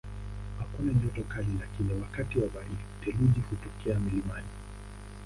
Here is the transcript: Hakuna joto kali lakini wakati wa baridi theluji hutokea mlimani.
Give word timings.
Hakuna 0.59 0.93
joto 0.93 1.23
kali 1.23 1.57
lakini 1.59 2.01
wakati 2.01 2.39
wa 2.39 2.47
baridi 2.49 2.83
theluji 3.03 3.41
hutokea 3.49 3.99
mlimani. 3.99 4.47